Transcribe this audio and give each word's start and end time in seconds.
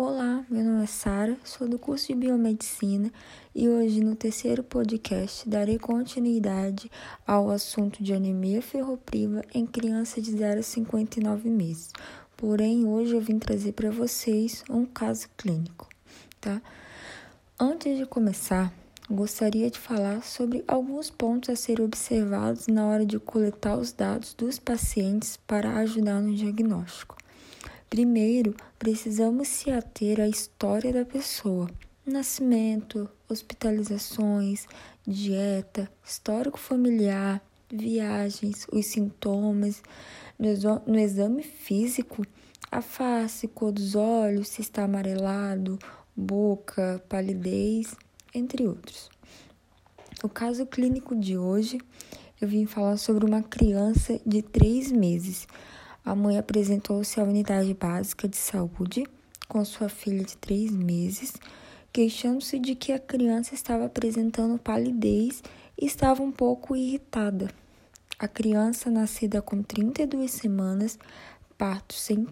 Olá, 0.00 0.44
meu 0.48 0.62
nome 0.62 0.84
é 0.84 0.86
Sara, 0.86 1.36
sou 1.42 1.66
do 1.66 1.76
curso 1.76 2.06
de 2.06 2.14
Biomedicina 2.14 3.12
e 3.52 3.68
hoje 3.68 4.00
no 4.00 4.14
terceiro 4.14 4.62
podcast 4.62 5.48
darei 5.48 5.76
continuidade 5.76 6.88
ao 7.26 7.50
assunto 7.50 8.00
de 8.00 8.14
anemia 8.14 8.62
ferropriva 8.62 9.42
em 9.52 9.66
crianças 9.66 10.22
de 10.22 10.30
0 10.30 10.60
a 10.60 10.62
59 10.62 11.50
meses. 11.50 11.90
Porém, 12.36 12.86
hoje 12.86 13.16
eu 13.16 13.20
vim 13.20 13.40
trazer 13.40 13.72
para 13.72 13.90
vocês 13.90 14.62
um 14.70 14.86
caso 14.86 15.28
clínico, 15.36 15.88
tá? 16.40 16.62
Antes 17.58 17.98
de 17.98 18.06
começar, 18.06 18.72
gostaria 19.10 19.68
de 19.68 19.80
falar 19.80 20.22
sobre 20.22 20.62
alguns 20.68 21.10
pontos 21.10 21.50
a 21.50 21.56
serem 21.56 21.84
observados 21.84 22.68
na 22.68 22.86
hora 22.86 23.04
de 23.04 23.18
coletar 23.18 23.76
os 23.76 23.90
dados 23.90 24.32
dos 24.32 24.60
pacientes 24.60 25.36
para 25.44 25.74
ajudar 25.78 26.20
no 26.20 26.32
diagnóstico. 26.32 27.18
Primeiro, 27.90 28.54
precisamos 28.78 29.48
se 29.48 29.70
ater 29.70 30.20
à 30.20 30.28
história 30.28 30.92
da 30.92 31.06
pessoa: 31.06 31.70
nascimento, 32.04 33.08
hospitalizações, 33.26 34.66
dieta, 35.06 35.90
histórico 36.04 36.58
familiar, 36.58 37.42
viagens, 37.72 38.66
os 38.70 38.84
sintomas. 38.84 39.82
No 40.86 40.98
exame 40.98 41.42
físico, 41.42 42.26
a 42.70 42.82
face, 42.82 43.48
cor 43.48 43.72
dos 43.72 43.94
olhos, 43.94 44.48
se 44.48 44.60
está 44.60 44.84
amarelado, 44.84 45.78
boca, 46.14 47.02
palidez, 47.08 47.96
entre 48.34 48.66
outros. 48.66 49.08
O 50.22 50.28
caso 50.28 50.66
clínico 50.66 51.16
de 51.16 51.38
hoje, 51.38 51.78
eu 52.38 52.46
vim 52.46 52.66
falar 52.66 52.98
sobre 52.98 53.24
uma 53.24 53.42
criança 53.42 54.20
de 54.26 54.42
três 54.42 54.92
meses 54.92 55.46
a 56.04 56.14
mãe 56.14 56.38
apresentou-se 56.38 57.20
à 57.20 57.24
unidade 57.24 57.74
básica 57.74 58.28
de 58.28 58.36
saúde 58.36 59.04
com 59.48 59.64
sua 59.64 59.88
filha 59.88 60.24
de 60.24 60.36
três 60.36 60.70
meses, 60.70 61.34
queixando-se 61.92 62.58
de 62.58 62.74
que 62.74 62.92
a 62.92 62.98
criança 62.98 63.54
estava 63.54 63.86
apresentando 63.86 64.58
palidez 64.58 65.42
e 65.76 65.86
estava 65.86 66.22
um 66.22 66.30
pouco 66.30 66.76
irritada. 66.76 67.50
A 68.18 68.26
criança, 68.26 68.90
nascida 68.90 69.40
com 69.40 69.62
32 69.62 70.30
semanas, 70.30 70.98
parto 71.56 71.94
sem 71.94 72.26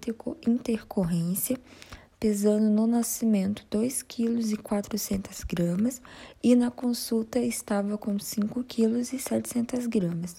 intercorrência, 0.47 1.58
pesando 2.19 2.69
no 2.70 2.86
nascimento 2.86 3.64
2 3.70 4.03
kg 4.03 4.53
e 4.53 4.56
400 4.56 5.45
gramas 5.45 6.01
na 6.56 6.70
consulta 6.70 7.39
estava 7.39 7.98
com 7.98 8.19
5 8.19 8.64
kg 8.64 9.05
700 9.05 9.86
gramas 9.86 10.36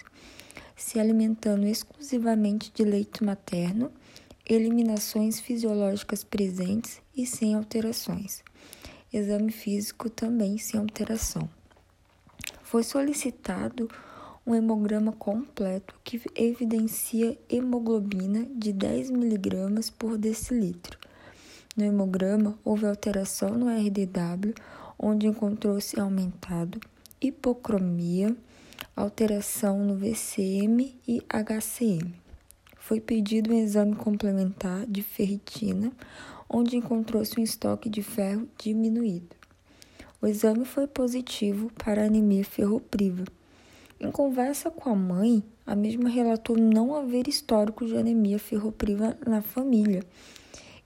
se 0.77 0.99
alimentando 0.99 1.65
exclusivamente 1.65 2.71
de 2.73 2.83
leite 2.83 3.23
materno, 3.23 3.91
eliminações 4.45 5.39
fisiológicas 5.39 6.23
presentes 6.23 7.01
e 7.15 7.25
sem 7.25 7.55
alterações. 7.55 8.43
Exame 9.11 9.51
físico 9.51 10.09
também 10.09 10.57
sem 10.57 10.79
alteração. 10.79 11.49
Foi 12.61 12.83
solicitado 12.83 13.89
um 14.45 14.55
hemograma 14.55 15.11
completo 15.11 15.93
que 16.03 16.21
evidencia 16.35 17.37
hemoglobina 17.49 18.45
de 18.55 18.71
10 18.71 19.09
mg 19.09 19.91
por 19.97 20.17
decilitro. 20.17 20.97
No 21.75 21.83
hemograma, 21.83 22.57
houve 22.63 22.85
alteração 22.85 23.49
no 23.49 23.67
RDW, 23.67 24.53
onde 24.97 25.27
encontrou-se 25.27 25.99
aumentado 25.99 26.79
hipocromia, 27.21 28.35
alteração 28.97 29.77
no 29.85 29.95
VCM 29.95 30.99
e 31.07 31.21
HCM. 31.29 32.15
Foi 32.79 32.99
pedido 32.99 33.53
um 33.53 33.57
exame 33.59 33.95
complementar 33.95 34.87
de 34.87 35.03
ferritina, 35.03 35.91
onde 36.49 36.77
encontrou-se 36.77 37.39
um 37.39 37.43
estoque 37.43 37.89
de 37.89 38.01
ferro 38.01 38.49
diminuído. 38.57 39.35
O 40.19 40.25
exame 40.25 40.65
foi 40.65 40.87
positivo 40.87 41.71
para 41.77 42.05
anemia 42.05 42.43
ferropriva. 42.43 43.23
Em 43.99 44.09
conversa 44.09 44.71
com 44.71 44.89
a 44.89 44.95
mãe, 44.95 45.43
a 45.63 45.75
mesma 45.75 46.09
relatou 46.09 46.57
não 46.57 46.95
haver 46.95 47.27
histórico 47.27 47.85
de 47.85 47.95
anemia 47.95 48.39
ferropriva 48.39 49.15
na 49.27 49.43
família 49.43 50.03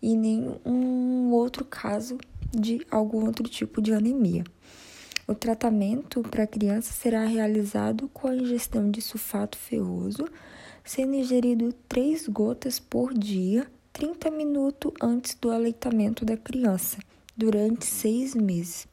e 0.02 0.18
nenhum 0.18 1.32
outro 1.32 1.64
caso 1.64 2.18
de 2.52 2.86
algum 2.92 3.26
outro 3.26 3.48
tipo 3.48 3.82
de 3.82 3.94
anemia. 3.94 4.44
O 5.31 5.34
tratamento 5.34 6.22
para 6.24 6.44
a 6.44 6.47
criança 6.47 6.92
será 6.92 7.24
realizado 7.24 8.09
com 8.09 8.28
a 8.28 8.36
ingestão 8.36 8.92
de 8.92 9.02
sulfato 9.02 9.58
ferroso, 9.58 10.28
sendo 10.84 11.16
ingerido 11.16 11.72
3 11.88 12.28
gotas 12.28 12.81
por 12.81 13.14
dia, 13.14 13.66
30 13.94 14.30
minutos 14.30 14.91
antes 15.02 15.34
do 15.36 15.50
aleitamento 15.50 16.25
da 16.25 16.36
criança, 16.36 16.97
durante 17.34 17.86
seis 17.86 18.36
meses. 18.36 18.90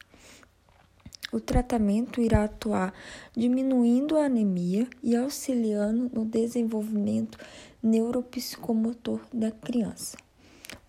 O 1.33 1.41
tratamento 1.41 2.21
irá 2.21 2.45
atuar 2.45 2.93
diminuindo 3.35 4.15
a 4.15 4.23
anemia 4.23 4.87
e 5.03 5.17
auxiliando 5.17 6.09
no 6.13 6.23
desenvolvimento 6.23 7.37
neuropsicomotor 7.83 9.19
da 9.33 9.51
criança. 9.51 10.17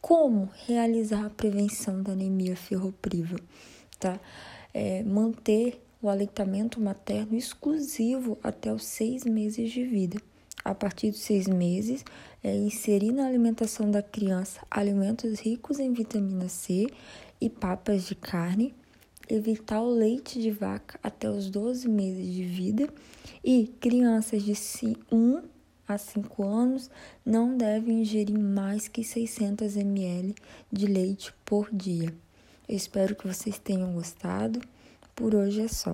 Como 0.00 0.48
realizar 0.64 1.26
a 1.26 1.30
prevenção 1.30 2.04
da 2.04 2.12
anemia 2.12 2.54
ferropriva? 2.54 3.36
Tá? 3.98 4.20
É, 4.72 5.02
manter 5.02 5.80
o 6.02 6.08
aleitamento 6.08 6.80
materno 6.80 7.36
exclusivo 7.36 8.38
até 8.42 8.72
os 8.72 8.84
seis 8.84 9.24
meses 9.24 9.70
de 9.70 9.84
vida. 9.84 10.20
A 10.64 10.74
partir 10.74 11.10
dos 11.10 11.20
seis 11.20 11.46
meses, 11.46 12.04
é, 12.42 12.54
inserir 12.54 13.12
na 13.12 13.26
alimentação 13.26 13.90
da 13.90 14.02
criança 14.02 14.60
alimentos 14.70 15.40
ricos 15.40 15.78
em 15.78 15.92
vitamina 15.92 16.48
C 16.48 16.86
e 17.40 17.48
papas 17.48 18.06
de 18.06 18.14
carne, 18.14 18.74
evitar 19.28 19.80
o 19.80 19.90
leite 19.90 20.40
de 20.40 20.50
vaca 20.50 20.98
até 21.02 21.30
os 21.30 21.48
12 21.48 21.88
meses 21.88 22.32
de 22.32 22.44
vida 22.44 22.88
e 23.44 23.72
crianças 23.80 24.42
de 24.42 24.54
1 25.10 25.42
a 25.86 25.98
5 25.98 26.42
anos 26.42 26.90
não 27.24 27.56
devem 27.56 28.02
ingerir 28.02 28.38
mais 28.38 28.86
que 28.86 29.02
600 29.02 29.76
ml 29.76 30.34
de 30.70 30.86
leite 30.86 31.32
por 31.44 31.68
dia. 31.72 32.14
Eu 32.70 32.76
espero 32.76 33.16
que 33.16 33.26
vocês 33.26 33.58
tenham 33.58 33.92
gostado. 33.92 34.60
Por 35.16 35.34
hoje 35.34 35.62
é 35.62 35.66
só. 35.66 35.92